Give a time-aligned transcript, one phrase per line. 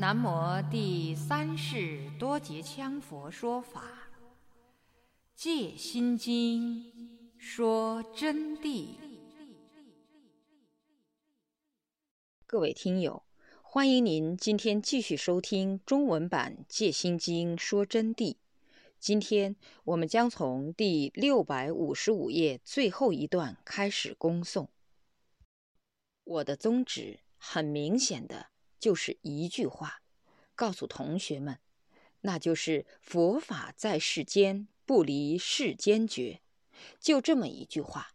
[0.00, 3.82] 南无第三世多杰羌佛说法，
[5.34, 6.84] 《戒心经》
[7.36, 8.94] 说真谛。
[12.46, 13.24] 各位听友，
[13.60, 18.36] 欢迎您今天继续收听中文版《戒心经》说真谛。
[18.98, 19.54] 今天
[19.84, 24.68] 我们将从第六百五十五页最后一段开始恭诵。
[26.24, 28.46] 我的宗旨很明显的
[28.80, 30.02] 就是一句话，
[30.56, 31.60] 告诉同学们，
[32.22, 36.40] 那就是佛法在世间不离世间觉，
[36.98, 38.14] 就这么一句话。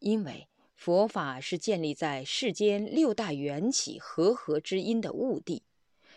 [0.00, 5.62] 因为佛法是建立在世间六大缘起和合之因的物地，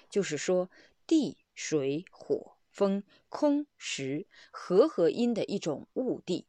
[0.09, 0.71] 就是说
[1.05, 2.57] 地、水、火。
[2.71, 6.47] 风、空、实和合因的一种物地，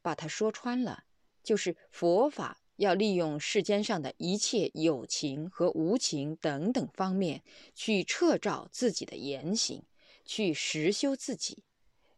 [0.00, 1.04] 把它说穿了，
[1.42, 7.42] 就是佛法要利用世间上的一切有情和无情等等方面，
[7.74, 9.82] 去彻照自己的言行，
[10.24, 11.62] 去实修自己。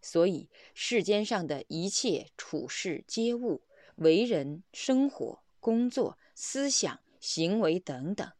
[0.00, 3.62] 所以世间上的一切处事皆物、
[3.96, 8.32] 为人、生活、工作、思想、行为等等，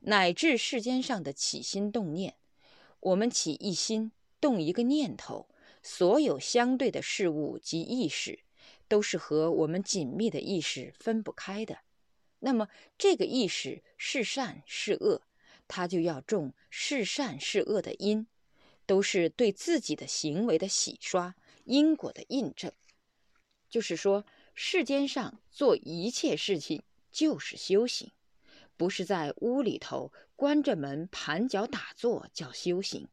[0.00, 2.36] 乃至世间上的起心动念，
[3.00, 4.12] 我们起一心。
[4.40, 5.50] 动一个念头，
[5.82, 8.38] 所有相对的事物及意识，
[8.90, 11.78] 都是和我们紧密的意识分不开的。
[12.40, 15.22] 那么，这个意识是善是恶，
[15.68, 18.26] 它就要种是善是恶的因，
[18.86, 22.72] 都是对自己的行为的洗刷，因果的印证。
[23.68, 26.82] 就是说，世间上做一切事情
[27.12, 28.10] 就是修行，
[28.76, 33.06] 不是在屋里头关着门盘脚打坐叫修行。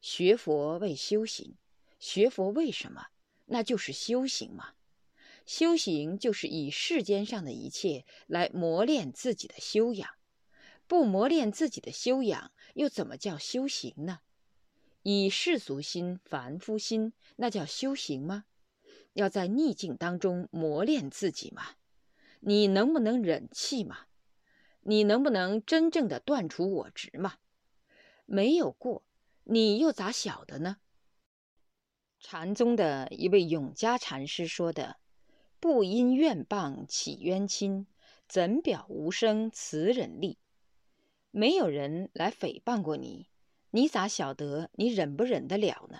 [0.00, 1.58] 学佛为修行，
[1.98, 3.08] 学佛为什么？
[3.46, 4.73] 那就是修行嘛。
[5.46, 10.10] 修行就是以世间上的一切来磨练自己的修养，
[10.86, 14.20] 不磨练自己的修养，又怎么叫修行呢？
[15.02, 18.44] 以世俗心、凡夫心，那叫修行吗？
[19.12, 21.76] 要在逆境当中磨练自己嘛。
[22.40, 24.06] 你能不能忍气嘛？
[24.80, 27.34] 你能不能真正的断除我执嘛？
[28.24, 29.04] 没有过。
[29.44, 30.78] 你又咋晓得呢？
[32.18, 34.96] 禅宗的一位永嘉禅师说的
[35.64, 37.86] ：“不因怨谤起冤亲，
[38.28, 40.36] 怎表无声慈忍力？”
[41.32, 43.30] 没有人来诽谤过你，
[43.70, 45.98] 你咋晓得你忍不忍得了呢？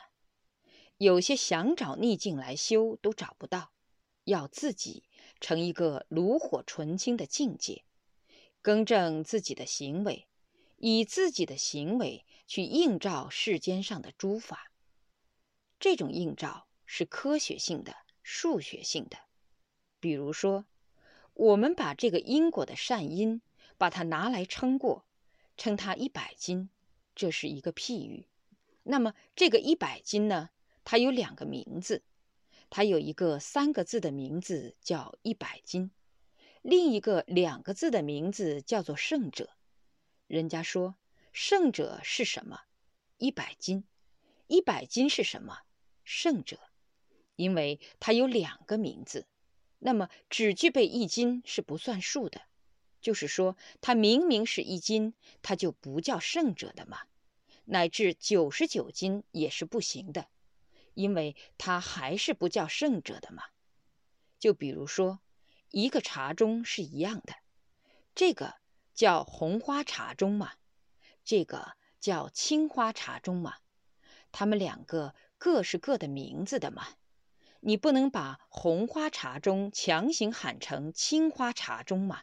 [0.98, 3.72] 有些想找逆境来修都找不到，
[4.24, 5.04] 要自己
[5.40, 7.84] 成一个炉火纯青的境界，
[8.60, 10.28] 更正自己的行为，
[10.76, 12.26] 以自己的行为。
[12.46, 14.70] 去映照世间上的诸法，
[15.80, 19.16] 这种映照是科学性的、数学性的。
[20.04, 20.66] 比如说，
[21.32, 23.40] 我们把这个因果的善因，
[23.78, 25.06] 把它拿来称过，
[25.56, 26.68] 称它一百斤，
[27.14, 28.26] 这是一个譬喻。
[28.82, 30.50] 那么这个一百斤呢，
[30.84, 32.02] 它有两个名字，
[32.68, 35.90] 它有一个三个字的名字叫一百斤，
[36.60, 39.56] 另一个两个字的名字叫做圣者。
[40.26, 40.96] 人家说。
[41.32, 42.60] 圣者是什么？
[43.16, 43.84] 一百斤，
[44.48, 45.60] 一百斤是什么？
[46.04, 46.60] 圣者，
[47.36, 49.26] 因为它有两个名字，
[49.86, 52.40] 那么只具备一斤是不算数的。
[53.02, 55.12] 就是说，它明明是一斤，
[55.42, 57.00] 它就不叫圣者的嘛。
[57.66, 60.26] 乃至九十九斤也是不行的，
[60.94, 63.42] 因为它还是不叫圣者的嘛。
[64.38, 65.20] 就比如说，
[65.70, 67.34] 一个茶盅是一样的，
[68.14, 68.54] 这个
[68.94, 70.52] 叫红花茶盅嘛。
[71.26, 73.56] 这个叫青花茶盅嘛，
[74.32, 76.86] 他们两个各是各的名字的嘛，
[77.66, 82.22] 你不能把红花茶盅强行喊成青花茶盅嘛。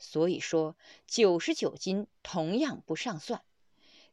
[0.00, 0.76] 所以说
[1.06, 3.42] 九十九斤同样不上算，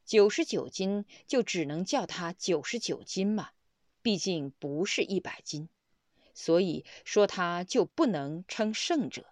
[0.05, 3.49] 九十九斤就只能叫它九十九斤嘛，
[4.01, 5.67] 毕竟不是一百斤，
[6.33, 9.25] 所以说它就不能称圣者。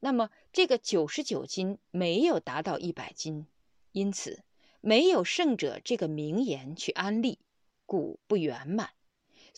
[0.00, 3.46] 那么这个九十九斤没有达到一百斤。
[3.92, 4.44] 因此，
[4.80, 7.38] 没有圣者这个名言去安利，
[7.84, 8.90] 故不圆满，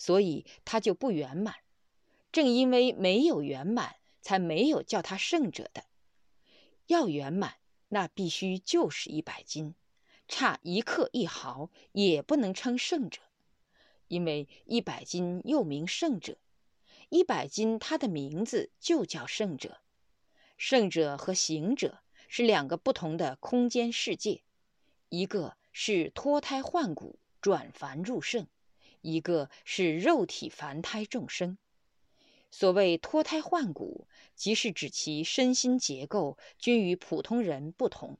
[0.01, 1.53] 所以他就不圆满。
[2.31, 5.83] 正因为没有圆满，才没有叫他圣者的。
[6.87, 7.57] 要圆满，
[7.89, 9.75] 那必须就是一百斤，
[10.27, 13.21] 差一克一毫也不能称圣者。
[14.07, 16.39] 因为一百斤又名圣者，
[17.09, 19.81] 一百斤它的名字就叫圣者。
[20.57, 21.99] 圣者和行者。
[22.33, 24.41] 是两个不同的空间世界，
[25.09, 28.47] 一个是脱胎换骨转凡入圣，
[29.01, 31.57] 一个是肉体凡胎众生。
[32.49, 38.17] 所谓脱胎换骨，即是指其身心结构均与普通人不同，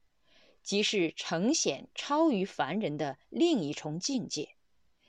[0.64, 4.56] 即是呈现超于凡人的另一重境界。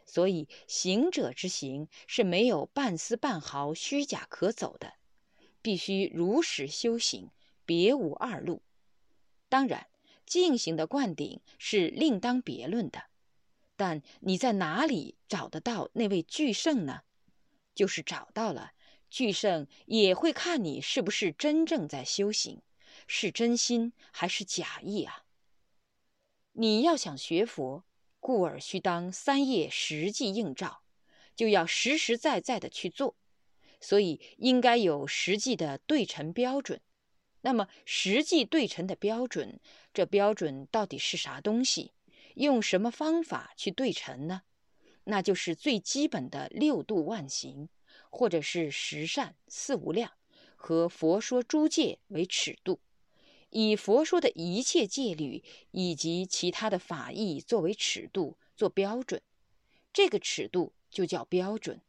[0.05, 4.95] 所以，行者之行是没有半丝半毫虚假可走的，
[5.63, 7.31] 必须如实修行，
[7.65, 8.61] 别无二路。
[9.49, 9.87] 当然，
[10.27, 13.05] 进行的灌顶是另当别论的。
[13.85, 17.01] 但你在哪里找得到那位巨圣呢？
[17.75, 18.75] 就是找到了，
[19.11, 22.63] 巨圣也会看你是不是真正在修行，
[23.09, 25.25] 是真心还是假意啊？
[26.53, 27.83] 你要想学佛。
[28.21, 30.83] 故而须当三业实际映照，
[31.35, 33.17] 就要实实在在的去做，
[33.81, 36.81] 所以应该有实际的对称标准。
[37.41, 39.59] 那么实际对称的标准，
[39.93, 41.91] 这标准到底是啥东西？
[42.35, 44.43] 用什么方法去对称呢？
[45.05, 47.69] 那就是最基本的六度万行，
[48.11, 50.13] 或者是十善四无量
[50.55, 52.81] 和佛说诸戒为尺度。
[53.51, 55.43] 以佛说的一切戒律
[55.73, 59.21] 以及其他的法义作为尺度做标准，
[59.93, 61.83] 这个尺度就叫标准。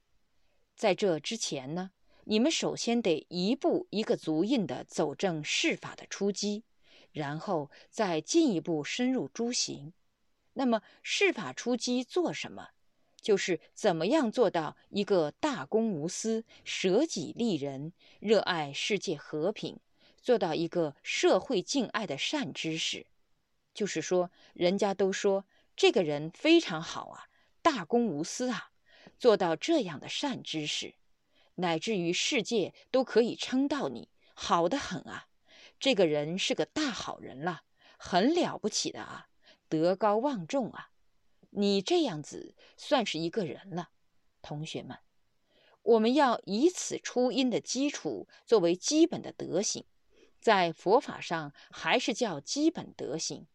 [0.75, 1.91] 在这之前呢，
[2.25, 6.63] 你们首先得一步一个足印的走正释法的初基，
[7.11, 9.93] 然后再进一步深入诸行。
[10.53, 12.69] 那么释法初基做什么？
[13.21, 19.79] 就是怎么样做到一个大公无私、舍己利人、热爱世界和平。
[20.21, 23.07] 做到一个社会敬爱的善知识，
[23.73, 25.45] 就是说，人家都说
[25.75, 27.27] 这个人非常好啊，
[27.61, 28.71] 大公无私啊，
[29.19, 30.95] 做到这样的善知识，
[31.55, 35.27] 乃至于世界都可以称道你好的很啊，
[35.77, 37.63] 这个人是个大好人了，
[37.97, 39.27] 很了不起的啊，
[39.81, 40.91] 德高望重啊，
[41.49, 43.89] 你这样子算是一个人了，
[44.43, 44.99] 同学们，
[45.81, 49.85] 我们要以此初因的基础作为基本的德行。
[50.39, 53.47] 在佛法上还是叫基本德行，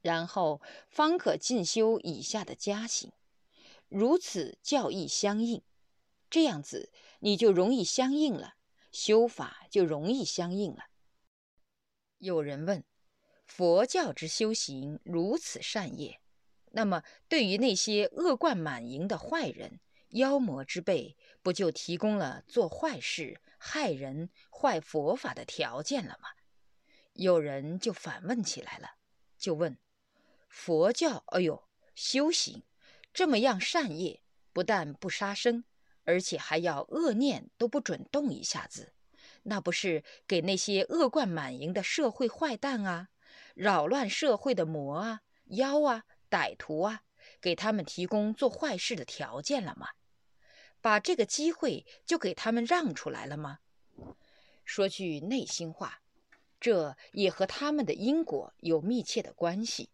[0.00, 3.10] 然后方可进修以下的家行，
[3.88, 5.62] 如此教义相应，
[6.30, 8.54] 这样子你就容易相应了，
[8.92, 10.84] 修法就容易相应了。
[12.18, 12.84] 有人问：
[13.54, 16.20] 佛教之修行如此善业，
[16.70, 19.78] 那么对于那些恶贯满盈的坏人、
[20.08, 23.42] 妖魔之辈，不就提供了做坏事？
[23.58, 26.30] 害人、坏佛法的条件了吗？
[27.12, 28.92] 有人就反问起来了，
[29.36, 29.76] 就问：
[30.48, 32.62] 佛教，哎呦，修行
[33.12, 34.22] 这么样善业，
[34.54, 35.64] 不但不杀生，
[36.04, 38.94] 而且还要恶念都不准动一下子，
[39.42, 43.10] 那不是给那些恶贯满盈的社会坏蛋啊、
[43.54, 47.02] 扰乱社会的魔啊、妖啊、歹徒啊，
[47.40, 49.88] 给他们提供做坏事的条件了吗？
[50.80, 53.60] 把这个机会就给他们让出来了吗？
[54.64, 56.00] 说句内心话，
[56.58, 59.90] 这也和他们的因果有密切的关系。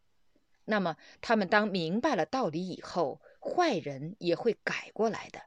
[0.67, 5.43] 那么，他们当明白了道理以后，坏人也会改过来的。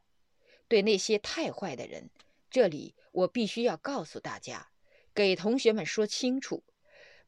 [0.68, 2.10] 对那些太坏的人，
[2.50, 4.70] 这里我必须要告诉大家，
[5.14, 6.64] 给同学们说清楚：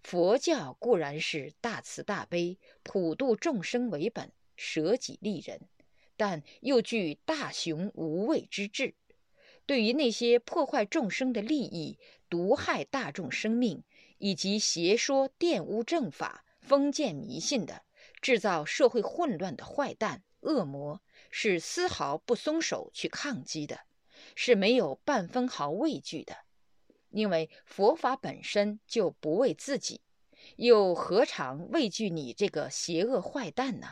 [0.03, 5.61] 佛教固然是大慈大悲、普度众生为本，舍己利人。
[6.15, 8.93] 但又具大雄无畏之志，
[9.65, 11.97] 对于那些破坏众生的利益、
[12.29, 13.83] 毒害大众生命，
[14.19, 17.83] 以及邪说玷污正法、封建迷信的、
[18.21, 23.79] 制造社会混乱的坏蛋恶魔，是丝毫不松手去抗击的，
[24.35, 26.35] 是没有半分毫畏惧的。
[27.13, 30.01] 因为佛法本身就不为自己，
[30.57, 33.87] 又何尝畏惧你这个邪恶坏蛋呢？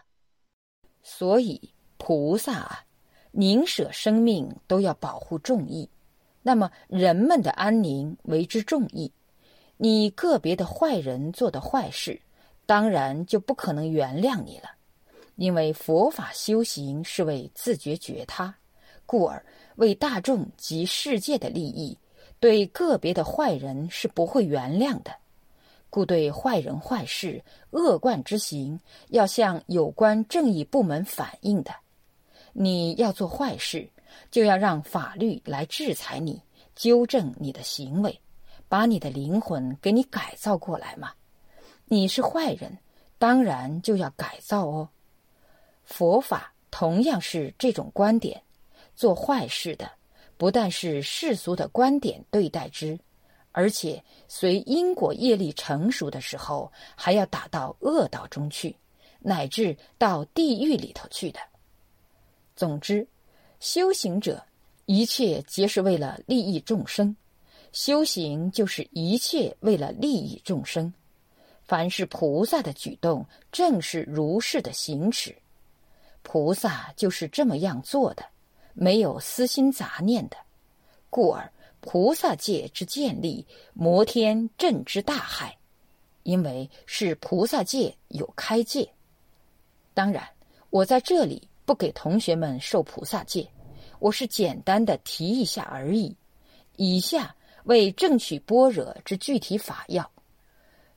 [1.02, 1.74] 所以。
[2.04, 2.84] 菩萨啊，
[3.30, 5.88] 宁舍生命都要保护众义，
[6.42, 9.14] 那么人们的安宁为之重义。
[9.78, 12.20] 你个别的坏人做的坏事，
[12.66, 14.72] 当然就不可能原谅你了，
[15.36, 18.56] 因为佛法修行是为自觉觉他，
[19.06, 21.96] 故而为大众及世界的利益，
[22.42, 25.16] 对个别的坏人是不会原谅的。
[25.92, 28.80] 故对坏人坏事、恶贯之行，
[29.10, 31.72] 要向有关正义部门反映的。
[32.52, 33.88] 你要做坏事，
[34.32, 36.42] 就要让法律来制裁你，
[36.76, 38.20] 纠正你的行为，
[38.68, 41.12] 把你的灵魂给你改造过来嘛。
[41.86, 42.76] 你是坏人，
[43.20, 44.90] 当然就要改造哦。
[45.84, 48.42] 佛法同样是这种观点，
[48.96, 49.92] 做坏事的
[50.42, 52.98] 不但是世俗的观点对待之，
[53.52, 58.76] 而且随因果业力成熟的时候，还要打到恶道中去，
[59.20, 61.40] 乃至到地狱里头去的。
[62.56, 63.08] 总之，
[63.60, 64.44] 修行者
[64.88, 67.16] 一切皆是为了利益众生，
[67.72, 70.92] 修行就是一切为了利益众生。
[71.62, 75.36] 凡是菩萨的举动，正是如是的行持。
[76.24, 78.26] 菩萨就是这么样做的，
[78.74, 80.38] 没有私心杂念的，
[81.10, 85.58] 故而菩萨界之建立，摩天镇之大害，
[86.24, 88.90] 因为是菩萨界有开戒。
[89.94, 90.28] 当然，
[90.70, 93.48] 我在这里不给同学们受菩萨戒，
[94.00, 96.16] 我是简单的提一下而已。
[96.78, 97.36] 以下
[97.66, 100.10] 为正取般若之具体法要。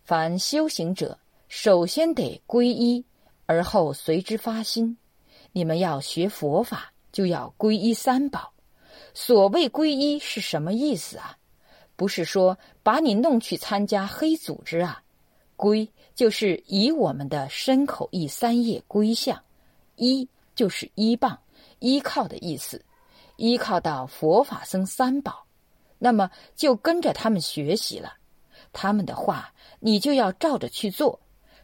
[0.04, 3.04] 凡修行者，首先得皈依，
[3.46, 4.96] 而后随之发心。
[5.52, 8.52] 你们要学佛法，就要皈依三宝。
[9.14, 11.38] 所谓皈依是什么意思啊？
[11.94, 15.00] 不是说把你弄去参加黑组织啊。
[15.56, 19.40] 皈就是以我们的身口意三业归向，
[19.94, 21.38] 依就是依傍、
[21.78, 22.84] 依靠的意思，
[23.36, 25.46] 依靠到佛法僧三宝，
[25.98, 28.14] 那么就跟着他们学习了，
[28.72, 31.20] 他们的话你就要照着去做，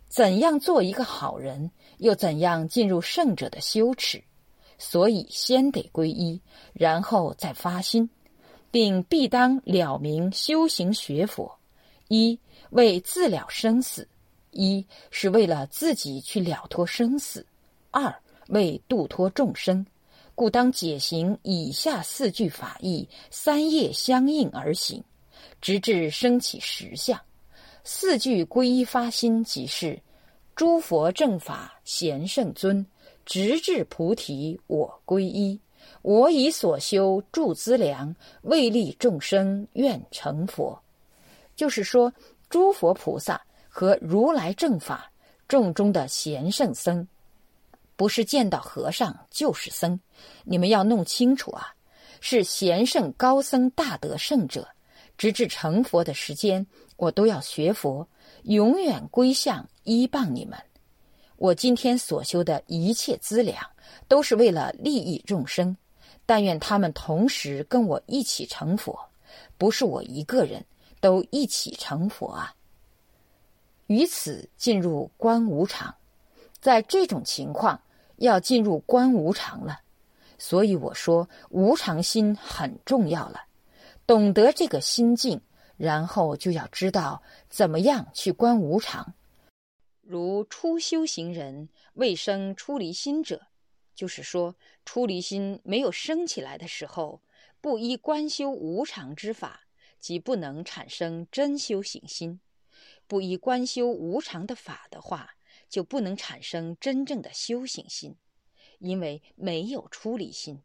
[0.06, 4.22] 怎样做一个好人，又怎样进入圣者的修持，
[4.80, 6.40] 所以先得皈依，
[6.72, 8.10] 然后再发心，
[8.72, 11.56] 并必当了明修行学佛，
[12.08, 12.36] 一。
[12.70, 14.06] 为自了生死，
[14.52, 17.44] 一是为了自己去了脱生死；
[17.90, 18.14] 二
[18.46, 19.84] 为度脱众生，
[20.36, 25.02] 故当解行以下四句法义，三业相应而行，
[25.60, 27.20] 直至升起实相。
[27.82, 30.00] 四句皈依发心，即是
[30.54, 32.86] 诸佛正法贤圣尊，
[33.24, 35.60] 直至菩提我皈依。
[36.02, 40.80] 我以所修助资粮，为利众生愿成佛。
[41.54, 42.12] 就是说。
[42.50, 45.12] 诸佛菩萨和如来正法
[45.46, 47.06] 众中的贤圣僧，
[47.94, 50.00] 不是见到和尚就是僧，
[50.42, 51.72] 你们要弄清楚啊！
[52.20, 54.66] 是贤圣高僧大德圣者，
[55.16, 58.08] 直至成佛的时间，我都要学佛，
[58.42, 60.58] 永远归向依傍你们。
[61.40, 63.64] 我今天所修的一切资粮，
[64.06, 65.74] 都是为了利益众生。
[66.26, 69.08] 但愿他们同时跟我一起成佛，
[69.56, 70.62] 不是我一个人。
[71.00, 72.54] 都一起成佛啊！
[73.86, 75.94] 于此进入观无常，
[76.60, 77.80] 在这种情况
[78.16, 79.80] 要进入观无常了，
[80.36, 83.40] 所以我说无常心很重要了。
[84.06, 85.40] 懂得这个心境，
[85.78, 89.14] 然后就要知道怎么样去观无常。
[90.10, 93.46] 如初修行人未生出离心者，
[93.94, 97.22] 就是说出离心没有升起来的时候，
[97.60, 99.68] 不依观修无常之法。
[100.00, 102.40] 即不能产生真修行心，
[103.06, 105.36] 不依观修无常的法的话，
[105.68, 108.16] 就不能产生真正的修行心，
[108.80, 110.60] 因为没有出离心，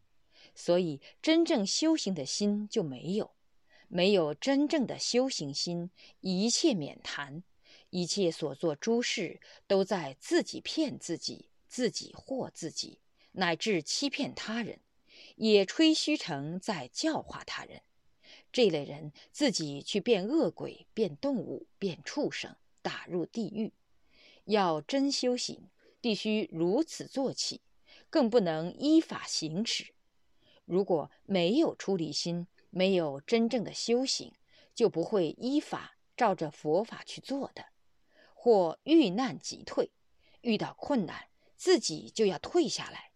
[0.55, 3.35] 所以真正修行的心就没有，
[3.89, 7.43] 没有真正的修行心，一切免谈，
[7.95, 12.99] 一切所做诸事都在自己骗自己，自己惑自己，
[13.31, 14.81] 乃至欺骗他人，
[15.37, 17.83] 也吹嘘成在教化他人。
[18.51, 23.71] 这类人自己去变恶鬼、变动物、变畜生，打入地狱。
[24.43, 25.69] 要真修行，
[26.01, 27.61] 必须如此做起，
[28.09, 29.93] 更不能依法行持。
[30.65, 34.33] 如果没有出离心，没有真正的修行，
[34.73, 37.67] 就不会依法照着佛法去做的。
[38.45, 39.89] 或遇难即退，
[40.41, 43.09] 遇到困难自己就要退下来，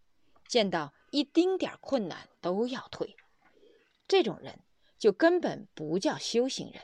[0.48, 3.16] 见到一丁点困难都要退。
[4.08, 4.62] 这种人。
[4.98, 6.84] 就根本不叫修行人，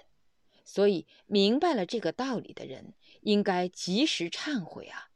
[0.64, 5.10] 所以明白了这个道理的人，应该及时忏悔啊！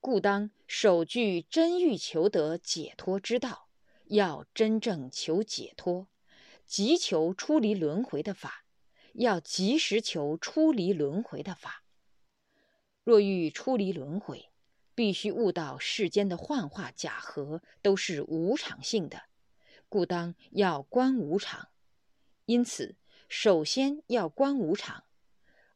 [0.00, 3.68] 故当首句真欲求得解脱之道，
[4.06, 6.08] 要真正求解脱，
[6.66, 8.64] 急求出离轮回的法，
[9.12, 11.81] 要及时求出离轮回的法。
[13.04, 14.50] 若欲出离轮回，
[14.94, 19.22] 必须悟到世间的幻化假合都是无常性的，
[19.88, 21.68] 故当要观无常。
[22.44, 22.96] 因此，
[23.28, 25.04] 首先要观无常。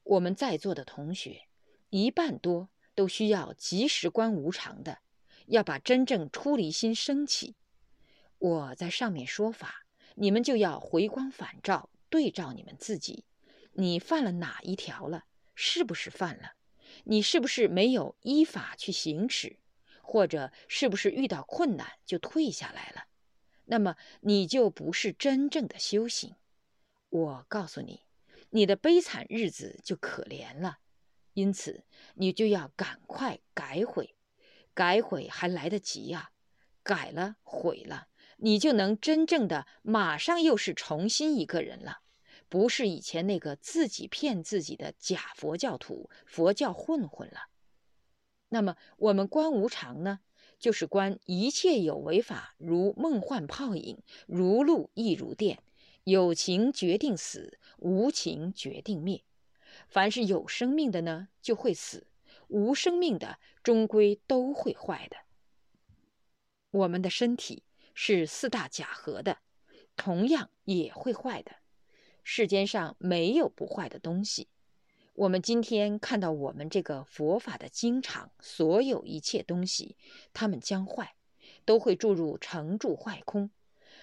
[0.04, 1.49] 我们在座的同学，
[1.90, 4.99] 一半多都需要及时观无常的，
[5.47, 7.56] 要把真正出离心升起。
[8.38, 13.25] 我在上面说法，你们就要回光返照，对照你们自己，
[13.73, 15.25] 你犯了哪一条了？
[15.56, 16.52] 是不是犯了？
[17.05, 19.59] 你是不是没有依法去行使？
[20.03, 23.07] 或者是不是遇到困难就退下来了？
[23.65, 26.37] 那么你就不是真正的修行。
[27.09, 28.03] 我告诉你，
[28.50, 30.79] 你的悲惨日子就可怜了，
[31.33, 31.85] 因此
[32.15, 34.15] 你就要赶快改悔，
[34.75, 36.31] 改悔还来得及呀！
[36.85, 41.99] 改了悔了，你就能真正的马上又是重新一个人了，
[42.49, 47.49] 不是以前那个自己骗自己的假佛教徒、佛教混混了。
[48.49, 50.21] 那么，我们观无常呢，
[50.59, 55.61] 就是观一切有为法，如梦幻泡影，如露亦如电，
[56.05, 59.25] 有情决定死，无情决定灭。
[59.88, 62.07] 凡是有生命的呢，就会死；
[62.47, 65.17] 无生命的，终归都会坏的。
[66.71, 69.38] 我们的身体是四大假合的，
[69.97, 71.57] 同样也会坏的。
[72.28, 74.49] 世间上没有不坏的东西。
[75.14, 79.97] 我们今天看到我们这个佛法的经场，所有一切东西，
[80.35, 81.14] 它们将坏，
[81.64, 83.52] 都会注入成住坏空。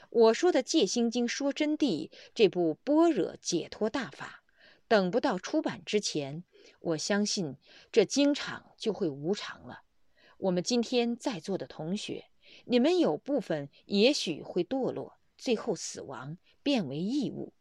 [0.10, 4.46] 我说的《戒心经》说真谛这部般若解脱大法。
[4.88, 6.46] 等不到出版之前，
[6.80, 7.58] 我相信
[7.92, 9.82] 这经场就会无常了。
[10.38, 12.27] 我们今天在座的同学，
[12.63, 17.51] 你们有部分也许会堕落，最后死亡，变为异物；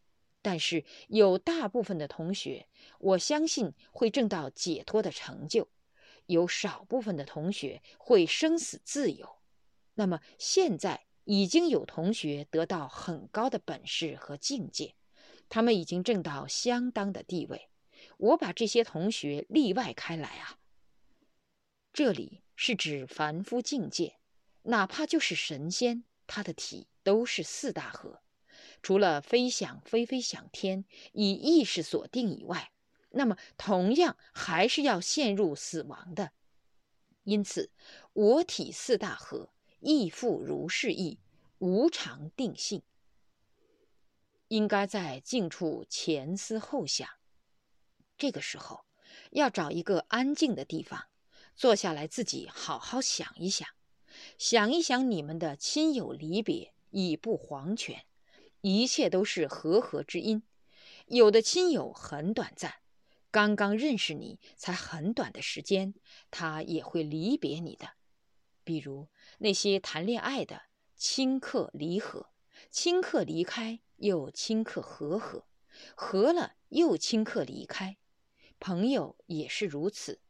[0.43, 2.67] 但是有大部分的同学，
[2.99, 5.69] 我相信会证到解脱的成就；
[6.27, 9.39] 有少部分的同学会生死自由。
[9.95, 14.97] 那么现在已经有同学得到很高的本事和境界。
[15.49, 17.69] 他们已经挣到相当的地位，
[18.17, 20.59] 我把这些同学例外开来啊。
[21.93, 24.17] 这里是指凡夫境界，
[24.63, 28.23] 哪怕就是神仙，他的体都是四大合，
[28.83, 32.73] 除了飞想飞飞想天以意识锁定以外，
[33.11, 36.33] 那么同样还是要陷入死亡的。
[37.23, 37.71] 因此，
[38.13, 41.21] 我体四大合亦复如是意，
[41.59, 42.83] 无常定性。
[44.49, 47.09] 应该在静处前思后想，
[48.19, 48.85] 这个时候
[49.31, 51.05] 要找一个安静的地方，
[51.55, 53.69] 坐下来自己好好想一想，
[54.37, 58.05] 想一想你们的亲友离别已不黄泉，
[58.63, 60.43] 一切都是和合之因。
[61.07, 62.77] 有的亲友很短暂，
[63.31, 65.95] 刚刚认识你才很短的时间，
[66.31, 67.91] 他也会离别你的。
[68.65, 69.09] 比如
[69.39, 70.63] 那些谈恋爱的，
[70.99, 72.31] 顷刻离合，
[72.73, 73.81] 顷刻离开。
[74.03, 75.47] 又顷刻和合，
[75.95, 77.99] 合了又顷刻离开。
[78.59, 80.21] 朋友也是如此。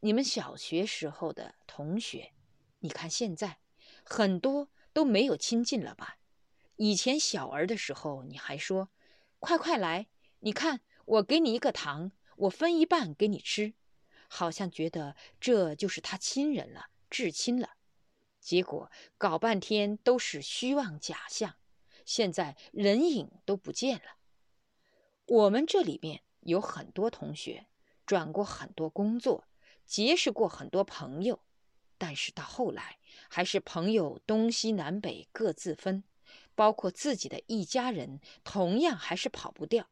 [0.00, 2.34] 你们小学时候的同学，
[2.80, 3.60] 你看现在
[4.04, 6.18] 很多都没有亲近了吧？
[6.76, 8.90] 以前小儿的时候，你还说
[9.38, 10.08] ：“快快来，
[10.40, 13.74] 你看我给你一个糖，我分一半给你吃。”
[14.28, 17.70] 好像觉得这就是他亲人了，至亲了。
[18.40, 21.54] 结果搞半天都是虚妄假象。
[22.04, 24.16] 现在人影都不见了。
[25.26, 27.66] 我们这里面有很多同学
[28.04, 29.46] 转过很多工作，
[29.86, 31.40] 结识过很多朋友，
[31.96, 36.04] 但是到后来还是朋友东西南北各自分，
[36.54, 39.88] 包括自己的一家人，同样还是跑不掉。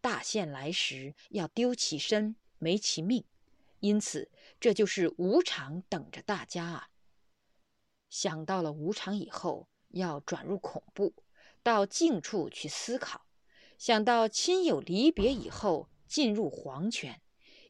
[0.00, 3.24] 大限来时要丢其身没其命，
[3.80, 4.30] 因此
[4.60, 6.88] 这就是无常等着大家啊。
[8.08, 11.14] 想到了无常以后，要转入恐怖。
[11.62, 13.26] 到静处去思考，
[13.76, 17.20] 想到亲友离别以后进入黄泉，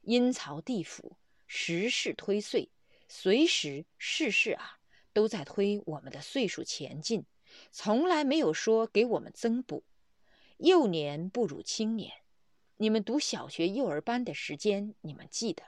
[0.03, 2.71] 阴曹地府，时事推岁，
[3.09, 4.79] 随时事事啊
[5.13, 7.25] 都在推我们的岁数前进，
[7.71, 9.85] 从来没有说给我们增补。
[10.59, 12.13] 幼年不如青年，
[12.79, 15.63] 你们读小学幼儿班的时间，你们记得？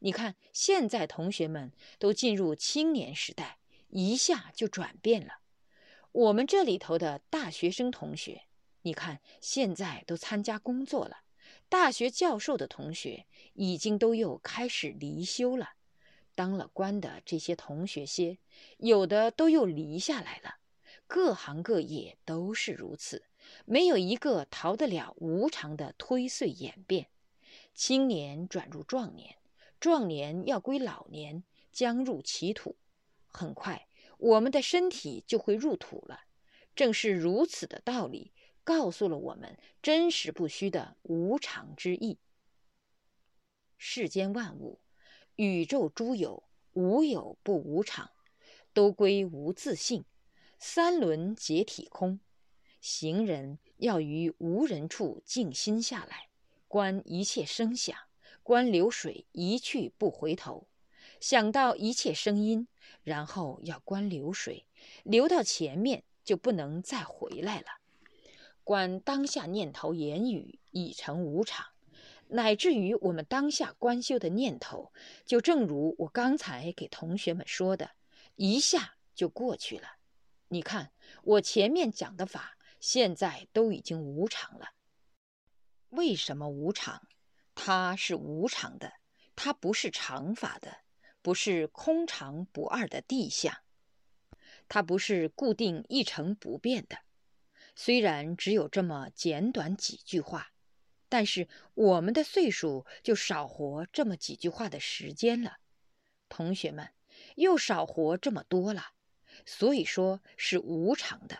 [0.00, 5.34] 你看现在同学们都进入青年时代，一下就转变了。
[6.10, 8.42] 我们这里头的大学生同学，
[8.82, 11.18] 你看现在都参加工作了；
[11.68, 15.76] 大学教授的同学已经都又开始离休了；
[16.34, 18.38] 当了官的这些同学些，
[18.78, 20.56] 有的都又离下来了。
[21.14, 23.26] 各行各业都是如此，
[23.66, 27.10] 没有一个逃得了无常的推碎演变。
[27.74, 29.36] 青年转入壮年，
[29.78, 32.76] 壮年要归老年，将入歧途，
[33.26, 33.86] 很快。
[34.16, 36.20] 我们的身体就会入土了，
[36.74, 38.32] 正是如此的道理，
[38.64, 42.16] 告诉了我们真实不虚的无常之意。
[43.76, 44.80] 世间万物，
[45.36, 48.10] 宇宙诸有，无有不无常，
[48.72, 50.06] 都归无自性。
[50.64, 52.20] 三轮解体空，
[52.80, 56.28] 行人要于无人处静心下来，
[56.68, 57.98] 观一切声响，
[58.44, 60.68] 观流水一去不回头，
[61.18, 62.68] 想到一切声音。
[63.02, 64.64] 然后要观流水，
[65.02, 67.66] 流到前面就不能再回来了。
[68.62, 71.66] 观当下念头言语已成无常，
[72.28, 74.92] 乃至于我们当下观修的念头，
[75.26, 77.90] 就正如我刚才给同学们说的，
[78.36, 79.96] 一下就过去了。
[80.52, 84.72] 你看我前面讲的法，现在都已经无常了。
[85.88, 87.08] 为什么无常？
[87.54, 88.92] 它是无常的，
[89.34, 90.80] 它不是常法的，
[91.22, 93.62] 不是空常不二的地相，
[94.68, 96.98] 它不是固定一成不变的。
[97.74, 100.52] 虽然只有这么简短几句话，
[101.08, 105.56] 但是我们的岁数就少活这么几句话的时间了，
[106.28, 106.90] 同学们
[107.36, 108.88] 又少活这么多了。
[109.44, 111.38] 所以说是无常的。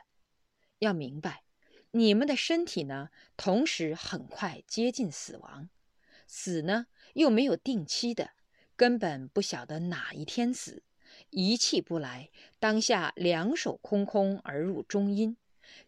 [0.78, 1.44] 要明白，
[1.92, 5.68] 你们的身体呢，同时很快接近死亡，
[6.26, 8.30] 死呢又没有定期的，
[8.76, 10.82] 根本不晓得哪一天死，
[11.30, 15.36] 一气不来，当下两手空空而入中阴。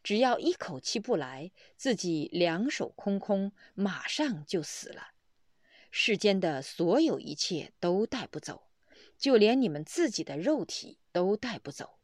[0.03, 5.09] 只要一口气不来，自己两手空空，马上就死了。
[5.91, 8.69] 世间的所有一切都带不走，
[9.19, 11.99] 就连你们自己的肉体都带不走。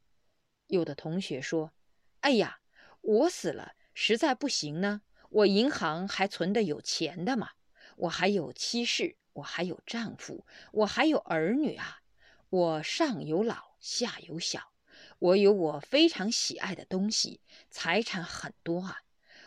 [0.70, 1.72] 有的同学说
[2.20, 2.60] ：“哎呀，
[3.02, 7.50] 我死了实在不行呢，我银行还存的有钱的嘛，
[7.96, 12.00] 我还有妻室，我还有丈夫，我还有儿女啊，
[12.48, 14.72] 我上有老，下有小。”
[15.18, 18.98] 我有我非常喜爱的东西，财产很多啊，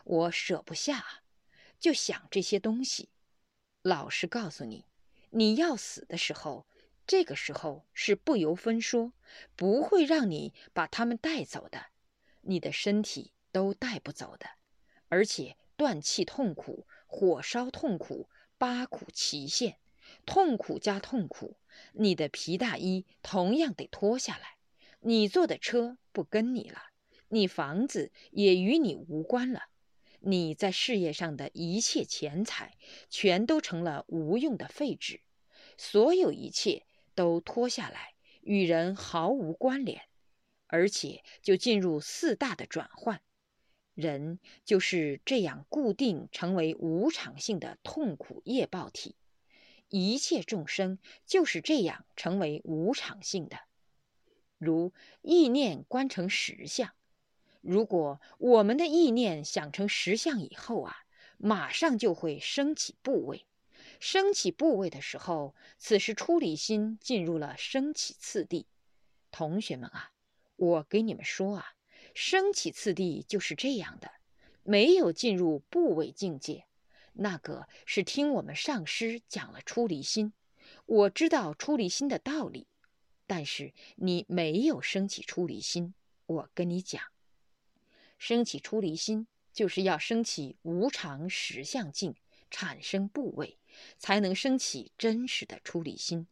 [0.03, 1.21] 我舍不下啊，
[1.79, 3.09] 就想这些东西。
[3.81, 4.85] 老实告诉你，
[5.29, 6.67] 你要死的时候，
[7.05, 9.13] 这个时候是不由分说，
[9.55, 11.87] 不会让你把他们带走的，
[12.41, 14.47] 你的身体都带不走的，
[15.09, 19.77] 而且断气痛苦、火烧痛苦、八苦齐现，
[20.25, 21.57] 痛苦加痛苦，
[21.93, 24.57] 你的皮大衣同样得脱下来。
[25.01, 26.81] 你坐的车不跟你了，
[27.27, 29.63] 你房子也与你无关了，
[30.21, 32.77] 你在事业上的一切钱财
[33.09, 35.19] 全都成了无用的废纸，
[35.77, 36.85] 所有一切
[37.15, 40.01] 都脱下来，与人毫无关联，
[40.67, 43.21] 而且就进入四大的转换，
[43.93, 49.15] 人就是这样固定成为无常性的痛苦业报体，
[49.89, 53.57] 一切众生就是这样成为无常性的。
[54.57, 56.91] 如意念观成实相，
[57.61, 60.95] 如果我们的意念想成实相以后啊，
[61.37, 63.45] 马上就会升起部位。
[64.05, 68.67] 升起部位的时候，此时出离心进入了升起次第。
[69.31, 70.11] 同学们啊，
[70.57, 71.75] 我给你们说啊，
[72.13, 74.11] 升起次第就是这样的，
[74.63, 76.65] 没有进入部位境界，
[77.13, 80.33] 那个是听我们上师讲了出离心，
[80.85, 82.67] 我知道出离心的道理。
[83.25, 85.93] 但是你没有升起出离心，
[86.25, 87.01] 我跟你讲，
[88.17, 92.13] 升起出离心就是要升起无常实相境，
[92.53, 93.57] 产生部位，
[93.97, 96.27] 才能升起真实的出离心。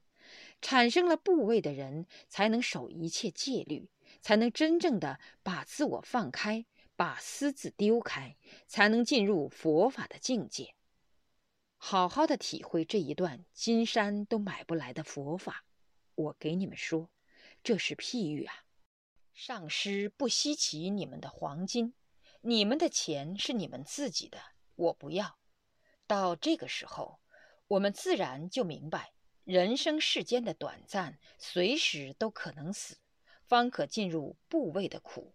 [0.62, 3.90] 产生了部位的人，才能守一切戒律，
[4.22, 10.76] 才能真正的把自我放开，把私自丢开，才能进入佛法的境界，
[11.76, 15.66] 好好的体会这一段金山都买不来的佛法。
[16.14, 17.10] 我给你们说，
[17.64, 18.54] 这是譬喻啊。
[19.34, 21.96] 上师不稀奇你们的黄金，
[22.42, 24.38] 你们的钱是你们自己的，
[24.76, 25.41] 我不要。
[26.12, 27.22] 到这个时候，
[27.70, 29.14] 我们自然就明白，
[29.46, 32.98] 人生世间的短暂，随时都可能死，
[33.46, 35.34] 方可进入部位的苦。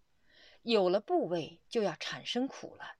[0.60, 2.96] 有了部位，就要产生苦了。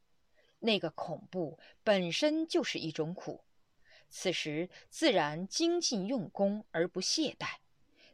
[0.60, 3.44] 那个恐怖本身就是一种苦，
[4.08, 7.56] 此时自然精进用功而不懈怠。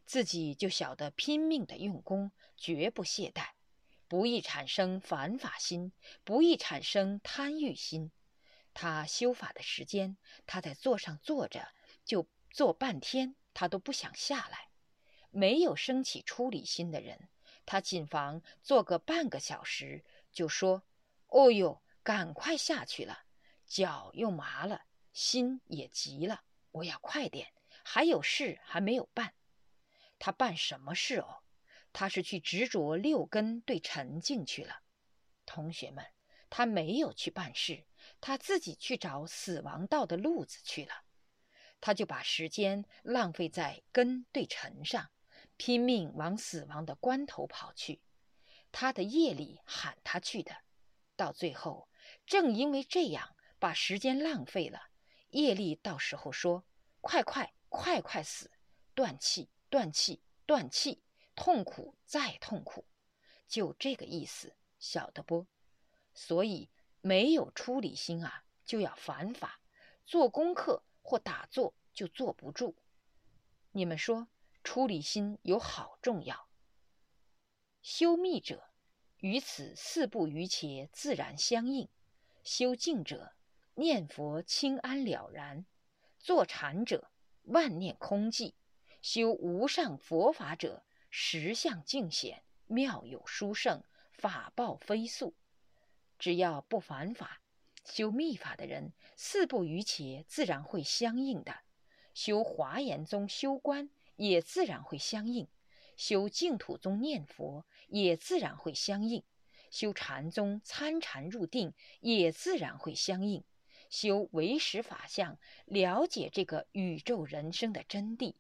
[0.04, 3.50] 自己就晓得拼命的用功，绝不懈怠，
[4.08, 5.92] 不易产生反法心，
[6.24, 8.10] 不易产生贪欲心。
[8.74, 11.68] 他修法的时间，他在座上坐着，
[12.04, 14.68] 就坐半天，他都不想下来。
[15.30, 17.28] 没有升起出离心的人，
[17.64, 20.82] 他谨防坐个半个小时，就说
[21.28, 23.24] ：“哦哟，赶快下去了，
[23.66, 24.82] 脚又麻了，
[25.12, 27.52] 心也急了，我要快点，
[27.84, 29.34] 还有事还没有办。”
[30.18, 31.42] 他办什么事哦？
[31.92, 34.82] 他是去执着六根对沉静去了。
[35.44, 36.06] 同学们，
[36.48, 37.84] 他没有去办事，
[38.22, 41.04] 他自己去找死亡道的路子去了。
[41.82, 45.10] 他就把时间浪费在根对尘上，
[45.58, 48.00] 拼命往死亡的关头跑去。
[48.70, 50.56] 他的业力喊他去的。
[51.16, 51.90] 到最后，
[52.24, 54.88] 正因为这样把时间浪费了，
[55.28, 56.64] 业力到时候说
[57.02, 58.50] ：“快快快快死，
[58.94, 61.02] 断气。”断气，断气，
[61.34, 62.84] 痛苦再痛苦，
[63.48, 65.46] 就这个意思，晓得不？
[66.12, 66.68] 所以
[67.02, 69.60] 没有出离心啊，就要反法，
[70.06, 72.76] 做功课或打坐就坐不住。
[73.72, 74.28] 你们说
[74.62, 76.48] 出离心有好重要？
[77.82, 78.70] 修密者
[79.18, 81.88] 于此四不余切自然相应，
[82.44, 83.32] 修静者
[83.74, 85.64] 念佛清安了然；
[86.20, 87.10] 坐禅者
[87.42, 88.54] 万念空寂；
[89.00, 95.34] 修无上佛法者实相尽显，妙有殊胜，法报飞速。
[96.22, 97.40] 只要不犯法，
[97.84, 101.52] 修密法的人四不余伽自然会相应的；
[102.14, 105.48] 修华严宗修观也自然会相应；
[105.96, 109.24] 修净土宗念佛也自然会相应；
[109.72, 113.42] 修禅宗参禅入定也自然会相应；
[113.90, 118.36] 修唯识法相，了解这个宇宙人生的真谛，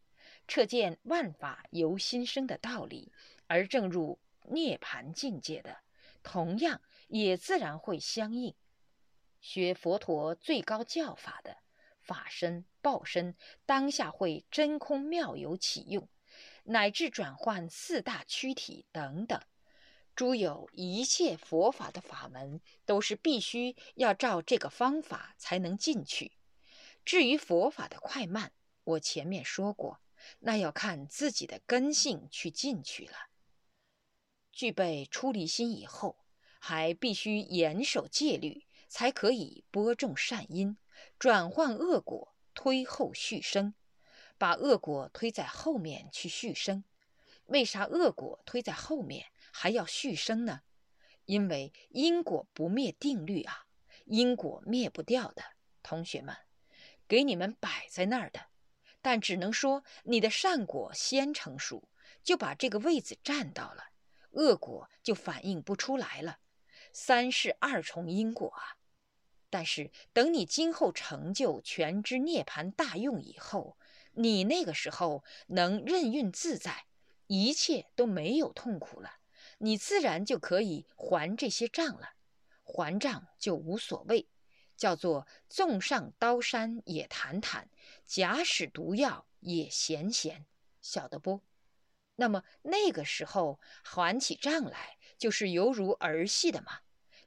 [0.46, 3.10] 彻见万法由心生的道理，
[3.48, 5.78] 而证入涅盘境界的，
[6.22, 6.80] 同样。
[7.20, 8.54] 也自然会相应。
[9.38, 11.58] 学佛陀最高教法的
[12.00, 16.08] 法身、报身，当下会真空妙有启用，
[16.64, 19.38] 乃至转换四大躯体等等，
[20.14, 26.32] 诸有一切佛法的法门，都是必须要照这个方法才能进去。
[27.04, 28.52] 至于佛法的快慢，
[28.84, 30.00] 我前面说过，
[30.38, 33.16] 那要看自己的根性去进去了。
[34.50, 36.21] 具备出离心以后。
[36.64, 40.76] 还必须严守戒律，才可以播种善因，
[41.18, 43.74] 转换恶果，推后续生，
[44.38, 46.84] 把恶果推在后面去续生。
[47.46, 50.62] 为啥恶果推在后面还要续生呢？
[51.24, 53.66] 因为因果不灭定律啊，
[54.04, 55.42] 因果灭不掉的。
[55.82, 56.36] 同学们，
[57.08, 58.40] 给你们摆在那儿的，
[59.00, 61.88] 但只能说你的善果先成熟，
[62.22, 63.86] 就把这个位子占到了，
[64.30, 66.38] 恶果就反映不出来了。
[66.92, 68.76] 三世二重因果啊！
[69.48, 73.76] 但是等你今后成就全知涅盘大用以后，
[74.12, 76.86] 你那个时候能任运自在，
[77.26, 79.16] 一切都没有痛苦了，
[79.58, 82.14] 你自然就可以还这些账了。
[82.62, 84.28] 还账就无所谓，
[84.76, 87.68] 叫做纵上刀山也坦坦，
[88.06, 90.46] 假使毒药也咸咸，
[90.80, 91.40] 晓得不？
[92.16, 94.96] 那么那个时候还起账来。
[95.22, 96.80] 就是犹如儿戏的嘛，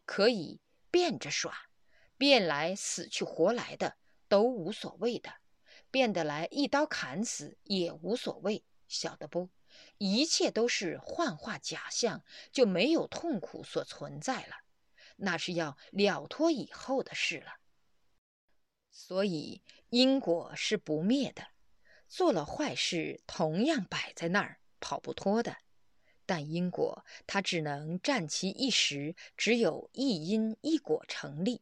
[0.03, 0.60] 可以
[0.91, 1.69] 变着耍，
[2.17, 3.95] 变来死去活来的
[4.27, 5.36] 都无所谓的，
[5.89, 9.49] 变得来一刀砍死也无所谓，晓得不？
[9.97, 14.58] 一切都是幻化假象，就没有痛苦所存在了，
[15.15, 17.62] 那是要了脱以后的事了。
[18.91, 21.47] 所以因果是不灭的，
[22.10, 25.55] 做了坏事同样摆在那儿，跑不脱的。
[26.25, 31.61] 但因果它只能占其一时，只有一因一果成立。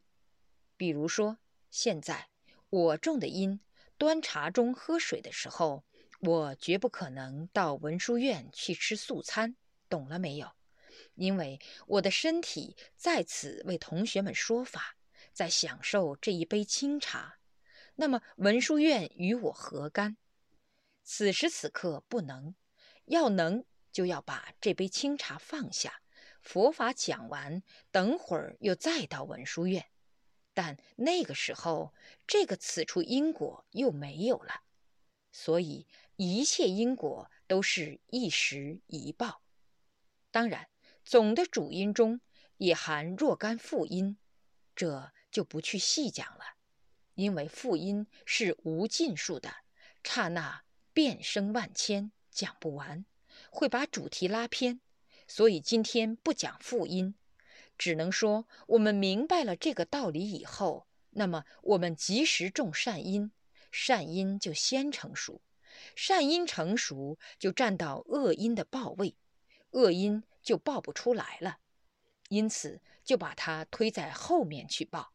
[0.78, 1.38] 比如说，
[1.69, 2.30] 现在
[2.69, 3.60] 我种的因，
[3.97, 5.84] 端茶中喝水的时候，
[6.21, 9.56] 我绝不可能到文殊院去吃素餐，
[9.89, 10.52] 懂了没有？
[11.15, 14.95] 因为我的身体在此为同学们说法，
[15.34, 17.38] 在享受这一杯清茶。
[17.95, 20.17] 那么文殊院与我何干？
[21.04, 22.56] 此时此刻不能，
[23.06, 23.65] 要能。
[23.93, 26.01] 就要把这杯清茶放下，
[26.41, 29.86] 佛法讲完，等会儿又再到文殊院。
[30.53, 31.93] 但那个时候，
[32.27, 34.63] 这个此处因果又没有了，
[35.32, 39.41] 所以一切因果都是一时一报。
[40.29, 40.69] 当然，
[41.06, 42.19] 总的主因中
[42.58, 44.17] 也含若干副因，
[44.75, 46.58] 这就不去细讲了，
[47.13, 49.53] 因为副因是无尽数的，
[50.03, 53.06] 刹那变生万千，讲不完。
[53.54, 54.82] 会把主题拉偏，
[55.28, 57.13] 所以今天不讲复音，
[57.78, 63.32] 只能说我们明白了这个道理以后，那么我们及时种善因，
[63.72, 65.42] 善因就先成熟，
[65.96, 69.16] 善因成熟就占到恶因的报位，
[69.70, 71.60] 恶因就报不出来了，
[72.30, 75.12] 因此就把它推在后面去报。